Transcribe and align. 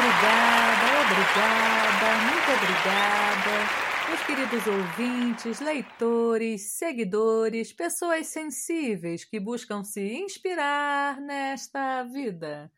obrigada, 0.00 1.90
muito 2.24 2.50
obrigada. 2.56 4.08
Meus 4.08 4.22
queridos 4.22 4.66
ouvintes, 4.66 5.60
leitores, 5.60 6.62
seguidores, 6.72 7.72
pessoas 7.72 8.26
sensíveis 8.26 9.24
que 9.24 9.38
buscam 9.38 9.84
se 9.84 10.00
inspirar 10.00 11.20
nesta 11.20 12.02
vida. 12.04 12.72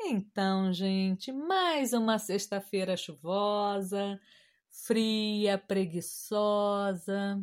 Então, 0.00 0.72
gente, 0.72 1.30
mais 1.30 1.92
uma 1.92 2.18
sexta-feira 2.18 2.96
chuvosa, 2.96 4.18
fria, 4.70 5.58
preguiçosa. 5.58 7.42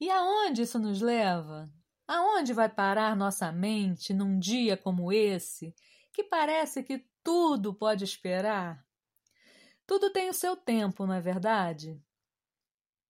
E 0.00 0.08
aonde 0.10 0.62
isso 0.62 0.78
nos 0.78 1.00
leva? 1.00 1.68
Aonde 2.06 2.52
vai 2.52 2.68
parar 2.68 3.16
nossa 3.16 3.50
mente 3.50 4.14
num 4.14 4.38
dia 4.38 4.76
como 4.76 5.12
esse, 5.12 5.74
que 6.12 6.22
parece 6.22 6.82
que 6.82 7.04
tudo 7.24 7.74
pode 7.74 8.04
esperar? 8.04 8.86
Tudo 9.86 10.10
tem 10.10 10.28
o 10.28 10.34
seu 10.34 10.56
tempo, 10.56 11.06
não 11.06 11.14
é 11.14 11.20
verdade? 11.20 12.00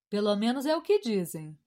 Pelo 0.09 0.35
menos 0.37 0.65
é 0.65 0.77
o 0.77 0.83
que 0.83 1.01
dizem. 1.01 1.59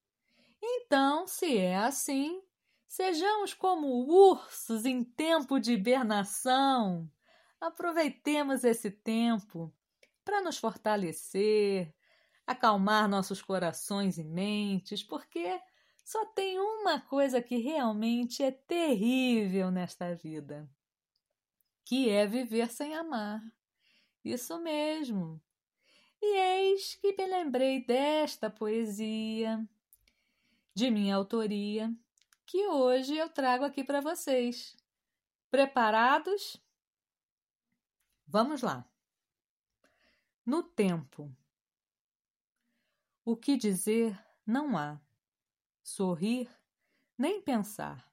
Então, 0.61 1.27
se 1.27 1.57
é 1.57 1.75
assim, 1.75 2.41
sejamos 2.87 3.53
como 3.53 3.87
ursos 4.07 4.85
em 4.85 5.03
tempo 5.03 5.59
de 5.59 5.73
hibernação. 5.73 7.11
Aproveitemos 7.59 8.63
esse 8.63 8.89
tempo 8.89 9.73
para 10.23 10.41
nos 10.41 10.57
fortalecer, 10.57 11.93
acalmar 12.45 13.09
nossos 13.09 13.41
corações 13.41 14.17
e 14.17 14.23
mentes, 14.23 15.03
porque 15.03 15.59
só 16.03 16.25
tem 16.27 16.57
uma 16.59 17.01
coisa 17.01 17.41
que 17.41 17.57
realmente 17.57 18.41
é 18.41 18.51
terrível 18.51 19.69
nesta 19.69 20.15
vida, 20.15 20.69
que 21.87 22.09
é 22.09 22.27
viver 22.27 22.69
sem 22.69 22.93
amar. 22.95 23.41
Isso 24.21 24.59
mesmo. 24.59 25.41
E 26.21 26.35
eis 26.35 26.95
que 26.95 27.15
me 27.15 27.25
lembrei 27.25 27.81
desta 27.85 28.49
poesia, 28.49 29.65
de 30.73 30.91
minha 30.91 31.15
autoria, 31.15 31.89
que 32.45 32.67
hoje 32.67 33.15
eu 33.15 33.29
trago 33.29 33.63
aqui 33.63 33.85
para 33.85 34.01
vocês. 34.01 34.75
Preparados? 35.49 36.61
Vamos 38.27 38.61
lá. 38.61 38.85
No 40.45 40.63
tempo. 40.63 41.33
O 43.23 43.37
que 43.37 43.55
dizer 43.55 44.21
não 44.45 44.77
há. 44.77 44.99
Sorrir, 45.81 46.49
nem 47.17 47.41
pensar. 47.41 48.05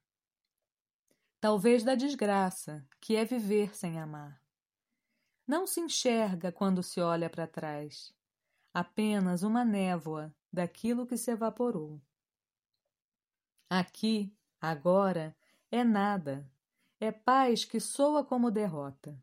Talvez 1.45 1.85
da 1.85 1.95
desgraça, 1.95 2.83
que 2.99 3.17
é 3.17 3.23
viver 3.23 3.77
sem 3.77 4.01
amar. 4.01 4.43
Não 5.47 5.67
se 5.67 5.79
enxerga 5.79 6.51
quando 6.51 6.83
se 6.83 7.03
olha 7.03 7.29
para 7.29 7.47
trás, 7.47 8.15
apenas 8.73 9.43
uma 9.43 9.63
névoa 9.63 10.35
daquilo 10.51 11.07
que 11.07 11.19
se 11.19 11.31
evaporou. 11.31 12.01
Aqui, 13.69 14.35
agora, 14.59 15.37
é 15.71 15.85
nada, 15.85 16.51
é 16.99 17.13
paz 17.13 17.63
que 17.63 17.79
soa 17.79 18.25
como 18.25 18.51
derrota. 18.51 19.15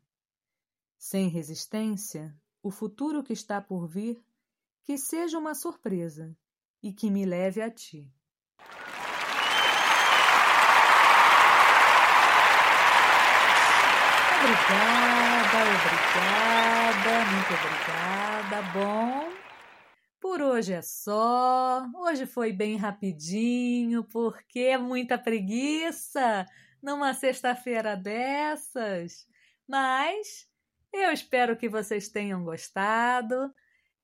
Sem 0.96 1.26
resistência, 1.26 2.32
o 2.62 2.70
futuro 2.70 3.24
que 3.24 3.32
está 3.32 3.60
por 3.60 3.88
vir, 3.88 4.24
que 4.84 4.96
seja 4.96 5.36
uma 5.36 5.56
surpresa 5.56 6.32
e 6.80 6.92
que 6.92 7.10
me 7.10 7.26
leve 7.26 7.60
a 7.60 7.68
ti. 7.68 8.08
Obrigada, 14.42 14.51
obrigada, 15.82 17.24
muito 17.30 17.54
obrigada. 17.54 18.62
Bom, 18.72 19.32
por 20.20 20.40
hoje 20.40 20.72
é 20.72 20.82
só. 20.82 21.84
Hoje 21.94 22.26
foi 22.26 22.52
bem 22.52 22.76
rapidinho, 22.76 24.04
porque 24.04 24.60
é 24.60 24.78
muita 24.78 25.18
preguiça 25.18 26.46
numa 26.82 27.12
sexta-feira 27.12 27.96
dessas. 27.96 29.26
Mas 29.68 30.46
eu 30.92 31.10
espero 31.12 31.56
que 31.56 31.68
vocês 31.68 32.08
tenham 32.08 32.44
gostado. 32.44 33.52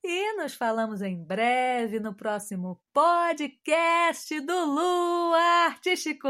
E 0.02 0.36
nos 0.36 0.54
falamos 0.54 1.02
em 1.02 1.22
breve 1.24 1.98
no 1.98 2.14
próximo 2.14 2.80
podcast 2.92 4.40
do 4.40 4.64
Lu 4.64 5.34
Artístico. 5.34 6.28